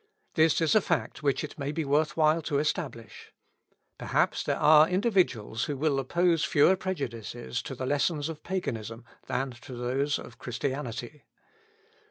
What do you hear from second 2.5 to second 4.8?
establish; perhaps there